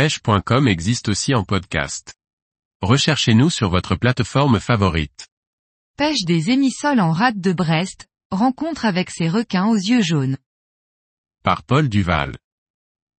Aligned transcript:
pêche.com 0.00 0.66
existe 0.66 1.10
aussi 1.10 1.34
en 1.34 1.44
podcast. 1.44 2.14
Recherchez-nous 2.80 3.50
sur 3.50 3.68
votre 3.68 3.96
plateforme 3.96 4.58
favorite. 4.58 5.28
Pêche 5.98 6.24
des 6.24 6.48
émissoles 6.48 7.00
en 7.00 7.12
rade 7.12 7.38
de 7.38 7.52
Brest, 7.52 8.06
rencontre 8.30 8.86
avec 8.86 9.10
ces 9.10 9.28
requins 9.28 9.66
aux 9.66 9.76
yeux 9.76 10.00
jaunes. 10.00 10.38
Par 11.44 11.64
Paul 11.64 11.90
Duval. 11.90 12.38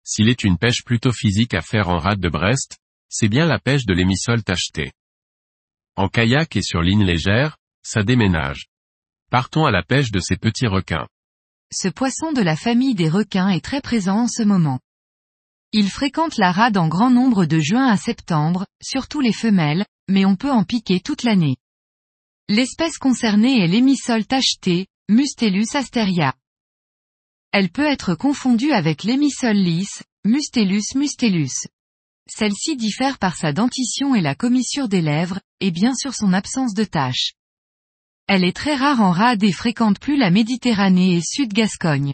S'il 0.04 0.28
est 0.28 0.44
une 0.44 0.58
pêche 0.58 0.84
plutôt 0.84 1.12
physique 1.12 1.54
à 1.54 1.62
faire 1.62 1.88
en 1.88 2.00
rade 2.00 2.20
de 2.20 2.30
Brest, 2.30 2.80
c'est 3.10 3.30
bien 3.30 3.46
la 3.46 3.60
pêche 3.60 3.86
de 3.86 3.94
l'émissole 3.94 4.44
tacheté. 4.44 4.92
En 5.96 6.10
kayak 6.10 6.56
et 6.56 6.64
sur 6.64 6.82
ligne 6.82 7.06
légère, 7.06 7.58
ça 7.84 8.02
déménage. 8.02 8.70
Partons 9.30 9.66
à 9.66 9.72
la 9.72 9.84
pêche 9.84 10.10
de 10.10 10.20
ces 10.20 10.36
petits 10.36 10.66
requins. 10.66 11.08
Ce 11.72 11.90
poisson 11.90 12.32
de 12.32 12.42
la 12.42 12.56
famille 12.56 12.96
des 12.96 13.08
requins 13.08 13.50
est 13.50 13.64
très 13.64 13.82
présent 13.82 14.22
en 14.22 14.28
ce 14.28 14.42
moment. 14.42 14.80
Il 15.74 15.90
fréquente 15.90 16.38
la 16.38 16.52
rade 16.52 16.76
en 16.76 16.90
grand 16.90 17.10
nombre 17.10 17.46
de 17.46 17.60
juin 17.60 17.88
à 17.88 17.96
septembre, 17.96 18.66
surtout 18.82 19.22
les 19.22 19.32
femelles, 19.32 19.86
mais 20.10 20.26
on 20.26 20.36
peut 20.36 20.52
en 20.52 20.66
piquer 20.66 21.00
toute 21.00 21.24
l'année. 21.24 21.56
L'espèce 22.50 22.98
concernée 22.98 23.64
est 23.64 23.68
l'émissole 23.68 24.26
tachetée, 24.26 24.88
Mustelus 25.08 25.68
asteria. 25.74 26.36
Elle 27.54 27.70
peut 27.70 27.86
être 27.86 28.16
confondue 28.16 28.74
avec 28.74 29.04
l'émissole 29.04 29.56
lisse, 29.56 30.04
Mustelus 30.26 30.96
mustelus. 30.96 31.68
Celle-ci 32.28 32.76
diffère 32.76 33.18
par 33.18 33.38
sa 33.38 33.54
dentition 33.54 34.14
et 34.14 34.22
la 34.22 34.36
commissure 34.36 34.90
des 34.90 35.02
lèvres, 35.02 35.40
et 35.62 35.72
bien 35.72 35.96
sûr 35.96 36.14
son 36.14 36.34
absence 36.34 36.74
de 36.74 36.84
taches. 36.84 37.34
Elle 38.28 38.44
est 38.44 38.56
très 38.56 38.76
rare 38.76 39.02
en 39.02 39.12
rade 39.12 39.44
et 39.44 39.52
fréquente 39.54 40.00
plus 40.00 40.18
la 40.18 40.32
Méditerranée 40.32 41.16
et 41.16 41.22
Sud-Gascogne. 41.22 42.14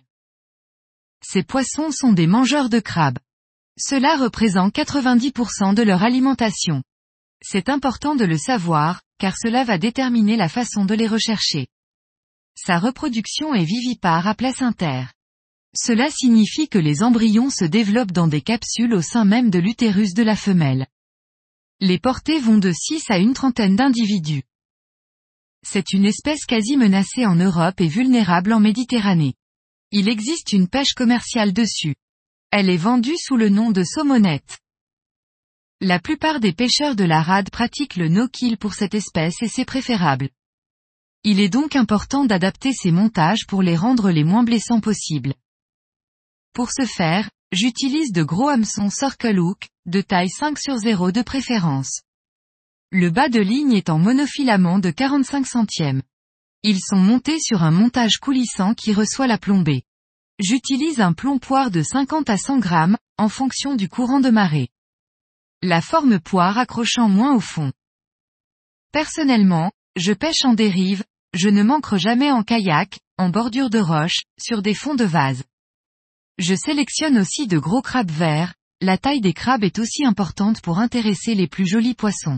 Ces 1.24 1.44
poissons 1.44 1.92
sont 1.92 2.14
des 2.14 2.28
mangeurs 2.28 2.70
de 2.70 2.80
crabes. 2.80 3.20
Cela 3.80 4.18
représente 4.18 4.74
90% 4.74 5.76
de 5.76 5.84
leur 5.84 6.04
alimentation. 6.04 6.84
C'est 7.42 7.70
important 7.70 8.16
de 8.16 8.26
le 8.26 8.38
savoir, 8.38 9.02
car 9.20 9.38
cela 9.38 9.64
va 9.64 9.78
déterminer 9.78 10.36
la 10.36 10.50
façon 10.50 10.86
de 10.86 10.96
les 10.96 11.08
rechercher. 11.08 11.68
Sa 12.56 12.80
reproduction 12.80 13.54
est 13.54 13.66
vivipare 13.66 14.26
à 14.28 14.34
placentaire. 14.34 15.14
Cela 15.76 16.10
signifie 16.10 16.68
que 16.68 16.80
les 16.80 17.04
embryons 17.04 17.52
se 17.52 17.66
développent 17.66 18.12
dans 18.12 18.28
des 18.28 18.42
capsules 18.42 18.96
au 18.96 19.02
sein 19.04 19.26
même 19.26 19.52
de 19.52 19.60
l'utérus 19.60 20.16
de 20.16 20.24
la 20.24 20.36
femelle. 20.36 20.88
Les 21.80 22.00
portées 22.00 22.40
vont 22.40 22.58
de 22.58 22.72
6 22.72 23.12
à 23.12 23.20
une 23.20 23.34
trentaine 23.34 23.76
d'individus. 23.76 24.42
C'est 25.64 25.94
une 25.94 26.06
espèce 26.06 26.46
quasi 26.46 26.78
menacée 26.78 27.28
en 27.28 27.36
Europe 27.36 27.80
et 27.80 27.88
vulnérable 27.88 28.54
en 28.54 28.60
Méditerranée. 28.60 29.36
Il 29.92 30.10
existe 30.10 30.52
une 30.52 30.68
pêche 30.68 30.94
commerciale 30.96 31.54
dessus. 31.54 31.94
Elle 32.52 32.70
est 32.70 32.78
vendue 32.78 33.18
sous 33.18 33.36
le 33.36 33.50
nom 33.50 33.72
de 33.72 33.84
saumonette. 33.84 34.60
La 35.82 36.00
plupart 36.00 36.40
des 36.40 36.54
pêcheurs 36.54 36.96
de 36.96 37.04
la 37.04 37.22
rade 37.22 37.50
pratiquent 37.50 37.98
le 37.98 38.08
no-kill 38.08 38.58
pour 38.58 38.74
cette 38.74 38.96
espèce 38.96 39.42
et 39.42 39.48
c'est 39.48 39.66
préférable. 39.66 40.30
Il 41.24 41.40
est 41.40 41.50
donc 41.50 41.76
important 41.76 42.26
d'adapter 42.26 42.72
ces 42.72 42.92
montages 42.92 43.46
pour 43.48 43.62
les 43.62 43.76
rendre 43.76 44.12
les 44.12 44.24
moins 44.24 44.44
blessants 44.44 44.80
possibles. 44.80 45.34
Pour 46.54 46.72
ce 46.72 46.86
faire, 46.86 47.30
j'utilise 47.52 48.12
de 48.12 48.24
gros 48.24 48.48
hameçons 48.48 48.90
Circle 48.90 49.38
Hook, 49.38 49.68
de 49.86 50.02
taille 50.02 50.30
5 50.30 50.58
sur 50.58 50.78
0 50.78 51.12
de 51.12 51.22
préférence. 51.22 52.02
Le 52.92 53.10
bas 53.10 53.28
de 53.28 53.42
ligne 53.42 53.74
est 53.74 53.90
en 53.90 54.00
monofilament 54.00 54.80
de 54.80 54.90
45 54.90 55.46
centièmes. 55.46 56.02
Ils 56.64 56.80
sont 56.80 56.98
montés 56.98 57.40
sur 57.40 57.62
un 57.64 57.72
montage 57.72 58.18
coulissant 58.18 58.74
qui 58.74 58.94
reçoit 58.94 59.28
la 59.28 59.38
plombée. 59.38 59.84
J'utilise 60.40 61.02
un 61.02 61.14
plomb 61.14 61.40
poire 61.40 61.72
de 61.72 61.82
50 61.82 62.30
à 62.30 62.38
100 62.38 62.60
grammes, 62.60 62.98
en 63.18 63.28
fonction 63.28 63.76
du 63.76 63.90
courant 63.90 64.20
de 64.20 64.30
marée. 64.30 64.70
La 65.64 65.82
forme 65.82 66.20
poire 66.20 66.60
accrochant 66.60 67.10
moins 67.10 67.36
au 67.36 67.40
fond. 67.40 67.72
Personnellement, 68.92 69.72
je 69.96 70.14
pêche 70.14 70.46
en 70.46 70.54
dérive, 70.54 71.04
je 71.34 71.50
ne 71.50 71.64
manque 71.64 71.96
jamais 71.96 72.32
en 72.32 72.44
kayak, 72.44 73.00
en 73.18 73.30
bordure 73.30 73.72
de 73.72 73.80
roche, 73.80 74.26
sur 74.40 74.62
des 74.62 74.76
fonds 74.76 74.94
de 74.94 75.06
vase. 75.06 75.44
Je 76.38 76.54
sélectionne 76.54 77.18
aussi 77.18 77.48
de 77.48 77.58
gros 77.58 77.82
crabes 77.82 78.12
verts, 78.12 78.54
la 78.80 79.00
taille 79.00 79.22
des 79.22 79.34
crabes 79.34 79.64
est 79.64 79.80
aussi 79.80 80.06
importante 80.06 80.62
pour 80.62 80.78
intéresser 80.78 81.34
les 81.34 81.48
plus 81.48 81.66
jolis 81.66 81.96
poissons. 81.96 82.38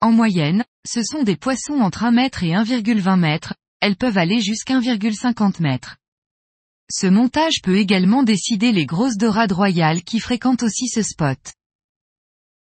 En 0.00 0.12
moyenne, 0.12 0.64
ce 0.86 1.02
sont 1.02 1.24
des 1.24 1.36
poissons 1.36 1.80
entre 1.80 2.04
1 2.04 2.12
mètre 2.12 2.44
et 2.44 2.52
1,20 2.52 3.18
mètres, 3.18 3.54
elles 3.80 3.96
peuvent 3.96 4.18
aller 4.18 4.40
jusqu'à 4.40 4.78
1,50 4.78 5.60
mètres. 5.60 5.96
Ce 6.92 7.06
montage 7.06 7.62
peut 7.62 7.76
également 7.76 8.24
décider 8.24 8.72
les 8.72 8.84
grosses 8.84 9.16
dorades 9.16 9.52
royales 9.52 10.02
qui 10.02 10.18
fréquentent 10.18 10.64
aussi 10.64 10.88
ce 10.88 11.02
spot. 11.02 11.38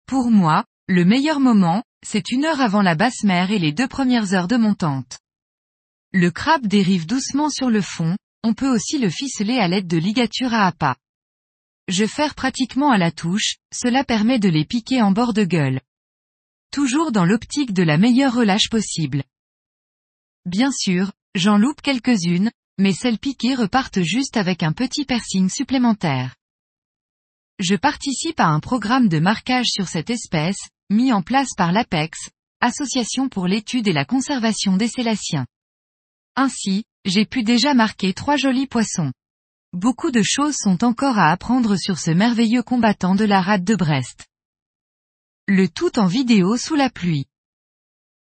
Pour 0.07 0.31
moi, 0.31 0.65
le 0.89 1.05
meilleur 1.05 1.41
moment, 1.41 1.83
c'est 2.07 2.31
une 2.31 2.45
heure 2.47 2.61
avant 2.61 2.83
la 2.83 2.95
basse 2.95 3.23
mer 3.23 3.51
et 3.51 3.59
les 3.59 3.73
deux 3.73 3.89
premières 3.89 4.33
heures 4.33 4.49
de 4.49 4.57
montante. 4.57 5.19
Le 6.13 6.31
crabe 6.31 6.67
dérive 6.67 7.07
doucement 7.07 7.51
sur 7.51 7.69
le 7.69 7.83
fond, 7.83 8.17
on 8.43 8.55
peut 8.55 8.69
aussi 8.69 8.99
le 8.99 9.11
ficeler 9.11 9.59
à 9.59 9.69
l'aide 9.69 9.87
de 9.87 9.99
ligatures 9.99 10.55
à 10.55 10.67
appât. 10.67 10.97
Je 11.89 12.07
ferre 12.07 12.35
pratiquement 12.35 12.91
à 12.91 12.99
la 12.99 13.11
touche, 13.11 13.57
cela 13.75 14.05
permet 14.05 14.39
de 14.39 14.49
les 14.49 14.65
piquer 14.65 15.03
en 15.03 15.13
bord 15.13 15.35
de 15.35 15.45
gueule. 15.45 15.81
Toujours 16.71 17.13
dans 17.13 17.27
l'optique 17.27 17.75
de 17.75 17.83
la 17.83 17.99
meilleure 17.99 18.35
relâche 18.35 18.71
possible. 18.71 19.23
Bien 20.47 20.71
sûr, 20.73 21.13
j'en 21.35 21.59
loupe 21.59 21.83
quelques-unes, 21.83 22.51
mais 22.79 22.93
celles 22.93 23.19
piquées 23.19 23.55
repartent 23.55 24.03
juste 24.03 24.37
avec 24.37 24.63
un 24.63 24.73
petit 24.73 25.05
piercing 25.05 25.49
supplémentaire. 25.49 26.35
Je 27.59 27.77
participe 27.77 28.41
à 28.41 28.49
un 28.49 28.61
programme 28.61 29.09
de 29.09 29.21
marquage 29.21 29.67
sur 29.69 29.89
cette 29.89 30.11
espèce, 30.11 30.69
mis 30.91 31.13
en 31.13 31.23
place 31.23 31.55
par 31.57 31.73
l'APEX, 31.73 32.31
Association 32.61 33.29
pour 33.29 33.47
l'étude 33.47 33.89
et 33.89 33.93
la 33.93 34.05
conservation 34.05 34.77
des 34.77 34.89
sélaciens. 34.89 35.47
Ainsi, 36.35 36.85
j'ai 37.05 37.27
pu 37.27 37.43
déjà 37.43 37.75
marquer 37.75 38.15
trois 38.15 38.37
jolis 38.37 38.67
poissons. 38.67 39.13
Beaucoup 39.75 40.11
de 40.11 40.23
choses 40.23 40.57
sont 40.57 40.83
encore 40.83 41.19
à 41.19 41.31
apprendre 41.31 41.77
sur 41.77 41.99
ce 41.99 42.11
merveilleux 42.11 42.63
combattant 42.63 43.15
de 43.15 43.25
la 43.25 43.43
rade 43.43 43.65
de 43.65 43.77
Brest. 43.77 44.27
Le 45.47 45.69
tout 45.69 45.99
en 45.99 46.07
vidéo 46.07 46.57
sous 46.57 46.75
la 46.75 46.89
pluie. 46.89 47.27